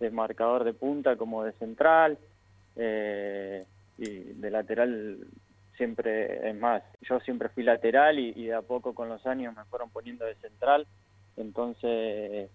de, 0.00 0.10
marcador 0.10 0.64
de 0.64 0.74
punta 0.74 1.16
como 1.16 1.44
de 1.44 1.52
central 1.52 2.18
eh, 2.74 3.64
y 3.96 4.08
de 4.08 4.50
lateral 4.50 5.18
siempre, 5.76 6.50
es 6.50 6.56
más, 6.56 6.82
yo 7.02 7.20
siempre 7.20 7.48
fui 7.50 7.62
lateral 7.62 8.18
y, 8.18 8.32
de 8.32 8.54
a 8.54 8.62
poco 8.62 8.94
con 8.94 9.08
los 9.08 9.24
años 9.26 9.56
me 9.56 9.64
fueron 9.64 9.90
poniendo 9.90 10.24
de 10.24 10.34
central, 10.36 10.88
entonces 11.36 12.50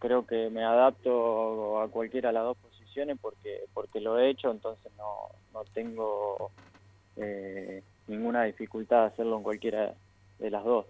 creo 0.00 0.26
que 0.26 0.50
me 0.50 0.64
adapto 0.64 1.80
a 1.80 1.88
cualquiera 1.88 2.30
de 2.30 2.34
las 2.34 2.44
dos 2.44 2.56
posiciones 2.56 3.16
porque 3.20 3.60
porque 3.74 4.00
lo 4.00 4.18
he 4.18 4.28
hecho, 4.28 4.50
entonces 4.50 4.90
no, 4.98 5.28
no 5.52 5.64
tengo 5.72 6.50
eh, 7.16 7.82
ninguna 8.08 8.42
dificultad 8.42 9.02
de 9.02 9.06
hacerlo 9.06 9.36
en 9.36 9.42
cualquiera 9.44 9.94
de 10.40 10.50
las 10.50 10.64
dos. 10.64 10.86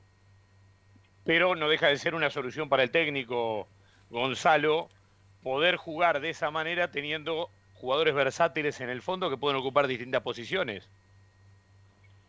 Pero 1.25 1.55
no 1.55 1.69
deja 1.69 1.89
de 1.89 1.99
ser 1.99 2.15
una 2.15 2.31
solución 2.31 2.69
para 2.69 2.83
el 2.83 2.91
técnico 2.91 3.69
Gonzalo 4.09 4.89
poder 5.43 5.77
jugar 5.77 6.21
de 6.21 6.31
esa 6.31 6.51
manera 6.51 6.91
teniendo 6.91 7.51
jugadores 7.75 8.15
versátiles 8.15 8.81
en 8.81 8.91
el 8.91 9.03
fondo 9.03 9.31
que 9.31 9.37
pueden 9.37 9.59
ocupar 9.59 9.87
distintas 9.87 10.23
posiciones. 10.23 10.89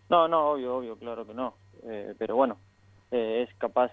No, 0.09 0.27
no, 0.27 0.51
obvio, 0.51 0.75
obvio, 0.77 0.97
claro 0.97 1.25
que 1.25 1.33
no. 1.33 1.53
Eh, 1.87 2.13
pero 2.17 2.35
bueno, 2.35 2.57
eh, 3.11 3.45
es 3.47 3.55
capaz 3.57 3.91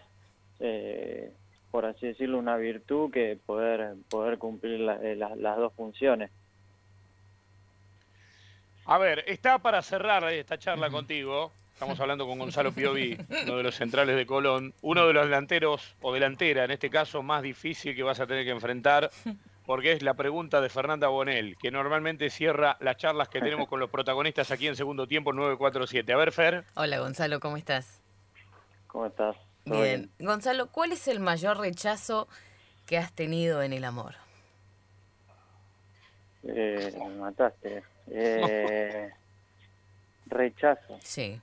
eh, 0.61 1.33
por 1.71 1.85
así 1.85 2.07
decirlo, 2.07 2.39
una 2.39 2.57
virtud 2.57 3.11
que 3.13 3.39
poder, 3.45 3.95
poder 4.09 4.39
cumplir 4.39 4.81
eh, 5.03 5.17
las 5.17 5.57
dos 5.57 5.73
funciones. 5.75 6.31
A 8.87 8.99
ver, 8.99 9.25
está 9.27 9.59
para 9.59 9.83
cerrar 9.83 10.25
esta 10.33 10.59
charla 10.59 10.91
contigo. 10.91 11.53
Estamos 11.79 12.01
hablando 12.01 12.27
con 12.27 12.41
Gonzalo 12.41 12.73
Piovi, 12.73 13.17
uno 13.45 13.57
de 13.59 13.63
los 13.63 13.77
centrales 13.77 14.17
de 14.17 14.27
Colón, 14.27 14.75
uno 14.83 15.07
de 15.07 15.13
los 15.13 15.27
delanteros 15.27 15.95
o 16.01 16.13
delantera, 16.13 16.65
en 16.65 16.73
este 16.73 16.91
caso 16.91 17.23
más 17.23 17.41
difícil 17.41 17.95
que 17.95 18.03
vas 18.03 18.19
a 18.19 18.27
tener 18.27 18.45
que 18.45 18.51
enfrentar, 18.51 19.13
porque 19.65 19.93
es 19.93 20.03
la 20.03 20.15
pregunta 20.15 20.61
de 20.61 20.71
Fernanda 20.71 21.07
Bonel, 21.07 21.57
que 21.57 21.71
normalmente 21.71 22.31
cierra 22.31 22.77
las 22.81 22.97
charlas 22.97 23.29
que 23.29 23.39
tenemos 23.39 23.69
con 23.69 23.79
los 23.79 23.91
protagonistas 23.91 24.51
aquí 24.51 24.67
en 24.67 24.75
segundo 24.75 25.07
tiempo 25.07 25.33
947. 25.33 26.13
A 26.13 26.17
ver, 26.17 26.33
Fer. 26.33 26.65
Hola, 26.75 26.99
Gonzalo, 26.99 27.39
¿cómo 27.39 27.57
estás? 27.57 28.01
¿Cómo 28.89 29.07
estás? 29.07 29.37
Bien. 29.65 30.11
Gonzalo, 30.19 30.73
¿cuál 30.73 30.91
es 30.91 31.07
el 31.07 31.21
mayor 31.21 31.61
rechazo 31.61 32.27
que 32.87 32.99
has 32.99 33.13
tenido 33.13 33.63
en 33.63 33.73
el 33.73 33.85
amor? 33.85 34.17
Eh, 36.43 36.93
me 36.99 37.15
mataste. 37.15 37.85
Eh, 38.11 39.13
rechazo. 40.27 40.99
Sí. 41.05 41.41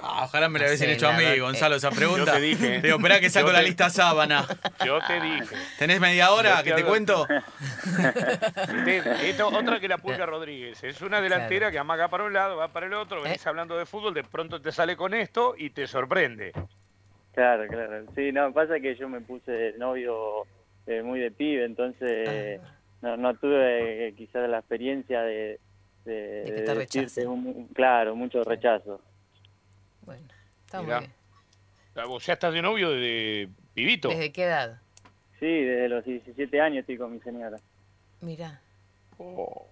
Ah, 0.00 0.24
ojalá 0.24 0.48
me 0.48 0.58
la 0.60 0.66
hubiesen 0.66 0.90
hecho 0.90 1.08
a 1.08 1.12
mí, 1.12 1.38
Gonzalo, 1.38 1.74
esa 1.76 1.90
pregunta. 1.90 2.26
Yo 2.26 2.32
te 2.34 2.40
dije. 2.40 2.80
Digo, 2.80 2.96
esperá 2.96 3.18
que 3.20 3.30
saco 3.30 3.50
la 3.50 3.62
lista 3.62 3.90
sábana. 3.90 4.46
Yo 4.84 4.98
te 5.06 5.20
dije. 5.20 5.56
¿Tenés 5.78 6.00
media 6.00 6.30
hora 6.32 6.62
que 6.62 6.72
te 6.72 6.84
cuento? 6.84 7.26
Esto, 9.22 9.48
otra 9.48 9.80
que 9.80 9.88
la 9.88 9.98
Pulga 10.02 10.26
Rodríguez. 10.26 10.82
Es 10.84 11.00
una 11.02 11.20
delantera 11.20 11.70
que 11.70 11.78
amaga 11.78 12.08
para 12.08 12.24
un 12.24 12.32
lado, 12.32 12.56
va 12.56 12.68
para 12.68 12.86
el 12.86 12.94
otro, 12.94 13.22
venís 13.22 13.44
¿Eh? 13.44 13.48
hablando 13.48 13.76
de 13.76 13.86
fútbol, 13.86 14.14
de 14.14 14.24
pronto 14.24 14.60
te 14.60 14.72
sale 14.72 14.96
con 14.96 15.14
esto 15.14 15.54
y 15.56 15.70
te 15.70 15.86
sorprende. 15.86 16.52
Claro, 17.34 17.66
claro. 17.68 18.04
Sí, 18.14 18.32
no, 18.32 18.52
pasa 18.52 18.80
que 18.80 18.94
yo 18.96 19.08
me 19.08 19.20
puse 19.20 19.74
novio 19.78 20.42
eh, 20.86 21.02
muy 21.02 21.20
de 21.20 21.30
pibe, 21.30 21.64
entonces 21.64 22.60
Ah. 22.60 22.68
no, 23.02 23.16
no 23.16 23.34
tuve 23.34 24.08
eh, 24.08 24.14
quizás 24.16 24.48
la 24.48 24.58
experiencia 24.58 25.22
de, 25.22 25.58
de, 26.04 26.12
De 26.14 26.44
que 26.44 26.52
de 26.52 26.62
te 26.62 26.74
decirte 26.74 27.26
un- 27.26 27.68
claro, 27.74 28.16
mucho 28.16 28.42
rechazo. 28.44 29.00
Bueno, 30.08 30.26
está 30.64 30.80
Mirá. 30.82 31.00
muy 31.00 31.06
bien. 31.94 32.08
O 32.10 32.18
sea, 32.20 32.34
estás 32.34 32.54
de 32.54 32.62
novio 32.62 32.90
de 32.90 33.48
pibito. 33.74 34.08
¿Desde 34.08 34.32
qué 34.32 34.44
edad? 34.44 34.80
Sí, 35.38 35.46
desde 35.46 35.88
los 35.90 36.04
17 36.04 36.60
años 36.60 36.78
estoy 36.80 36.96
con 36.96 37.12
mi 37.12 37.20
señora. 37.20 37.58
Mira, 38.22 38.60
Oh. 39.18 39.66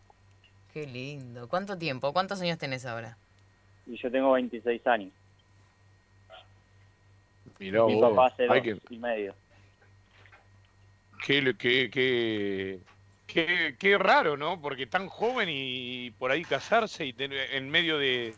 qué 0.75 0.87
lindo. 0.87 1.49
¿Cuánto 1.49 1.79
tiempo? 1.79 2.13
¿Cuántos 2.13 2.41
años 2.43 2.59
tenés 2.59 2.85
ahora? 2.85 3.17
Y 3.87 3.97
yo 3.97 4.11
tengo 4.11 4.33
26 4.33 4.87
años. 4.87 5.13
Mirá 7.59 7.85
mi 7.87 7.95
vos. 7.95 8.11
papá 8.11 8.27
hace 8.27 8.45
dos 8.47 8.59
qué, 8.63 8.77
y 8.91 8.99
medio. 8.99 9.35
qué, 11.25 11.55
qué, 11.59 11.91
qué, 11.91 12.81
qué- 13.27 13.77
qué 13.79 13.99
raro, 13.99 14.37
¿no? 14.37 14.61
Porque 14.61 14.87
tan 14.87 15.09
joven 15.09 15.49
y 15.51 16.11
por 16.19 16.31
ahí 16.31 16.45
casarse 16.45 17.07
y 17.07 17.13
tener- 17.15 17.55
en 17.55 17.71
medio 17.71 17.97
de, 17.99 18.35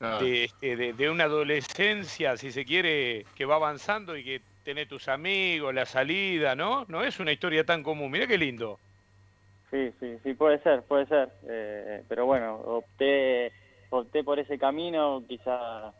Ah, 0.00 0.18
de, 0.20 0.44
este, 0.44 0.76
de- 0.76 0.92
de 0.92 1.10
una 1.10 1.24
adolescencia, 1.24 2.36
si 2.36 2.52
se 2.52 2.64
quiere, 2.64 3.26
que 3.34 3.44
va 3.44 3.56
avanzando 3.56 4.16
y 4.16 4.22
que 4.24 4.40
tenés 4.64 4.88
tus 4.88 5.08
amigos, 5.08 5.74
la 5.74 5.86
salida, 5.86 6.54
¿no? 6.54 6.84
No 6.88 7.02
es 7.02 7.18
una 7.18 7.32
historia 7.32 7.64
tan 7.64 7.82
común. 7.82 8.10
Mirá 8.10 8.26
qué 8.26 8.38
lindo. 8.38 8.78
Sí, 9.70 9.90
sí, 10.00 10.16
sí, 10.22 10.34
puede 10.34 10.62
ser, 10.62 10.82
puede 10.82 11.06
ser. 11.06 11.30
Eh, 11.48 12.02
pero 12.08 12.26
bueno, 12.26 12.54
opté, 12.56 13.52
opté 13.90 14.22
por 14.24 14.38
ese 14.38 14.58
camino, 14.58 15.22
quizá 15.28 15.92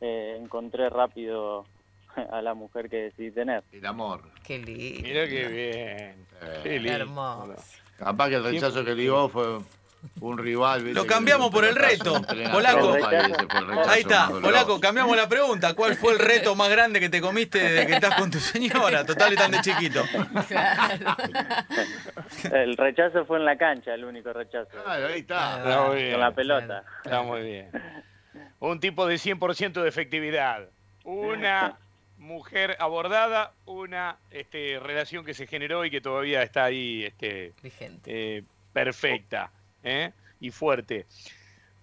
eh, 0.00 0.38
encontré 0.40 0.88
rápido 0.88 1.66
a 2.30 2.40
la 2.42 2.54
mujer 2.54 2.88
que 2.88 2.96
decidí 3.04 3.30
tener. 3.32 3.64
El 3.72 3.84
amor. 3.86 4.22
Qué 4.44 4.58
lindo. 4.58 5.02
Mirá 5.08 5.26
qué 5.28 5.48
bien. 5.48 6.26
Eh, 6.42 6.60
Qué 6.62 6.68
Qué 6.70 6.78
lindo. 6.78 6.98
hermoso. 6.98 7.54
Capaz 7.98 8.28
que 8.30 8.36
el 8.36 8.44
rechazo 8.44 8.84
que 8.84 8.94
dio 8.94 9.28
fue 9.28 9.58
un 10.20 10.38
rival. 10.38 10.84
¿viste? 10.84 11.00
Lo 11.00 11.06
cambiamos 11.06 11.50
por 11.50 11.64
el 11.64 11.74
reto. 11.74 12.20
Polaco. 12.52 12.96
y 12.98 13.02
Ahí 13.88 14.00
está. 14.00 14.28
Polaco, 14.28 14.80
cambiamos 14.80 15.16
la 15.16 15.28
pregunta. 15.28 15.74
¿Cuál 15.74 15.96
fue 15.96 16.12
el 16.12 16.18
reto 16.18 16.54
más 16.54 16.70
grande 16.70 17.00
que 17.00 17.08
te 17.08 17.20
comiste 17.20 17.58
desde 17.58 17.86
que 17.86 17.94
estás 17.94 18.14
con 18.14 18.30
tu 18.30 18.38
señora? 18.38 19.04
Total, 19.04 19.32
están 19.32 19.50
de 19.50 19.60
chiquito. 19.60 20.02
Claro. 20.48 21.16
El 22.52 22.76
rechazo 22.76 23.24
fue 23.24 23.38
en 23.38 23.44
la 23.44 23.56
cancha, 23.56 23.94
el 23.94 24.04
único 24.04 24.32
rechazo. 24.32 24.70
Claro, 24.84 25.06
ahí 25.08 25.20
está. 25.20 25.58
Está 25.58 25.82
muy 25.86 25.96
bien. 25.96 26.12
Con 26.12 26.20
la 26.20 26.30
pelota. 26.32 26.84
Está 27.04 27.22
muy 27.22 27.42
bien. 27.42 27.70
Un 28.60 28.80
tipo 28.80 29.06
de 29.06 29.16
100% 29.16 29.82
de 29.82 29.88
efectividad. 29.88 30.68
Una 31.04 31.76
mujer 32.18 32.76
abordada, 32.78 33.52
una 33.66 34.18
este, 34.30 34.78
relación 34.80 35.24
que 35.24 35.34
se 35.34 35.46
generó 35.46 35.84
y 35.84 35.90
que 35.90 36.00
todavía 36.00 36.42
está 36.42 36.64
ahí 36.64 37.04
este, 37.04 37.52
Vigente. 37.62 38.38
eh, 38.38 38.44
perfecta 38.72 39.50
¿eh? 39.82 40.12
y 40.40 40.50
fuerte. 40.50 41.06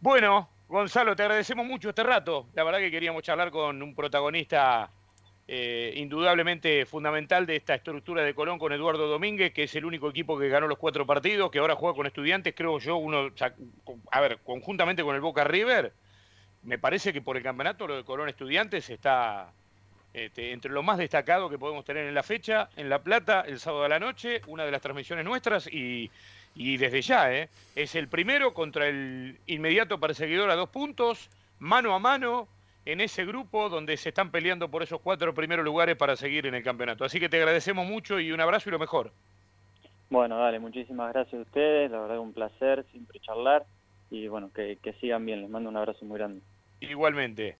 Bueno, 0.01 0.49
Gonzalo, 0.67 1.15
te 1.15 1.23
agradecemos 1.23 1.65
mucho 1.65 1.89
este 1.89 2.03
rato. 2.03 2.47
La 2.53 2.63
verdad 2.63 2.79
que 2.79 2.91
queríamos 2.91 3.23
charlar 3.23 3.51
con 3.51 3.81
un 3.81 3.95
protagonista 3.95 4.91
eh, 5.47 5.93
indudablemente 5.95 6.85
fundamental 6.85 7.45
de 7.45 7.55
esta 7.55 7.73
estructura 7.73 8.21
de 8.21 8.35
Colón 8.35 8.59
con 8.59 8.71
Eduardo 8.71 9.07
Domínguez, 9.07 9.51
que 9.51 9.63
es 9.63 9.75
el 9.75 9.83
único 9.83 10.09
equipo 10.09 10.37
que 10.37 10.47
ganó 10.47 10.67
los 10.67 10.77
cuatro 10.77 11.07
partidos, 11.07 11.49
que 11.49 11.57
ahora 11.57 11.75
juega 11.75 11.95
con 11.95 12.05
estudiantes, 12.05 12.53
creo 12.55 12.77
yo, 12.77 12.97
uno, 12.97 13.29
a 14.11 14.21
ver, 14.21 14.37
conjuntamente 14.43 15.03
con 15.03 15.15
el 15.15 15.21
Boca 15.21 15.43
River, 15.43 15.91
me 16.61 16.77
parece 16.77 17.11
que 17.13 17.21
por 17.21 17.35
el 17.35 17.41
campeonato 17.41 17.87
lo 17.87 17.95
de 17.95 18.03
Colón 18.03 18.29
Estudiantes 18.29 18.89
está 18.91 19.51
este, 20.13 20.51
entre 20.51 20.71
lo 20.71 20.83
más 20.83 20.97
destacado 20.97 21.49
que 21.49 21.57
podemos 21.57 21.85
tener 21.85 22.05
en 22.05 22.13
la 22.13 22.23
fecha, 22.23 22.69
en 22.75 22.89
La 22.89 23.01
Plata, 23.01 23.41
el 23.41 23.59
sábado 23.59 23.85
a 23.85 23.89
la 23.89 23.99
noche, 23.99 24.41
una 24.47 24.65
de 24.65 24.71
las 24.71 24.81
transmisiones 24.81 25.25
nuestras 25.25 25.67
y, 25.67 26.11
y 26.55 26.77
desde 26.77 27.01
ya, 27.01 27.33
¿eh? 27.33 27.49
es 27.75 27.95
el 27.95 28.07
primero 28.07 28.53
contra 28.53 28.87
el 28.87 29.39
inmediato 29.47 29.99
perseguidor 29.99 30.49
a 30.49 30.55
dos 30.55 30.69
puntos, 30.69 31.29
mano 31.59 31.93
a 31.93 31.99
mano, 31.99 32.47
en 32.85 33.01
ese 33.01 33.25
grupo 33.25 33.69
donde 33.69 33.97
se 33.97 34.09
están 34.09 34.31
peleando 34.31 34.69
por 34.69 34.83
esos 34.83 34.99
cuatro 35.01 35.33
primeros 35.33 35.63
lugares 35.63 35.95
para 35.95 36.15
seguir 36.15 36.47
en 36.47 36.55
el 36.55 36.63
campeonato. 36.63 37.05
Así 37.05 37.19
que 37.19 37.29
te 37.29 37.37
agradecemos 37.37 37.87
mucho 37.87 38.19
y 38.19 38.31
un 38.31 38.41
abrazo 38.41 38.69
y 38.69 38.71
lo 38.71 38.79
mejor. 38.79 39.11
Bueno, 40.09 40.37
dale, 40.37 40.59
muchísimas 40.59 41.13
gracias 41.13 41.39
a 41.39 41.43
ustedes, 41.43 41.91
la 41.91 41.99
verdad 42.01 42.19
un 42.19 42.33
placer 42.33 42.83
siempre 42.91 43.19
charlar 43.19 43.65
y 44.09 44.27
bueno, 44.27 44.51
que, 44.53 44.77
que 44.81 44.93
sigan 44.93 45.25
bien, 45.25 45.41
les 45.41 45.49
mando 45.49 45.69
un 45.69 45.77
abrazo 45.77 46.03
muy 46.05 46.17
grande. 46.17 46.41
Igualmente. 46.81 47.47